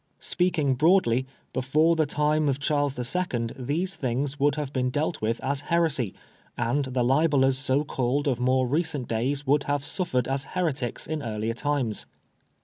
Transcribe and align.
Speaking 0.17 0.73
broadly, 0.73 1.27
before 1.53 1.95
the 1.95 2.07
time 2.07 2.49
of 2.49 2.57
Charles 2.59 2.97
II. 3.15 3.49
these 3.55 3.95
things 3.95 4.39
would 4.39 4.55
have 4.55 4.73
been 4.73 4.89
dealt 4.89 5.21
with 5.21 5.39
as 5.43 5.61
heresy; 5.69 6.15
and 6.57 6.85
the 6.85 7.03
libellers 7.03 7.59
so 7.59 7.83
called 7.83 8.27
of 8.27 8.39
more 8.39 8.65
recent 8.65 9.07
days 9.07 9.45
would 9.45 9.65
have 9.65 9.85
suffered 9.85 10.27
as 10.27 10.45
heretics 10.57 11.05
in 11.05 11.21
earlier 11.21 11.53
times." 11.53 12.07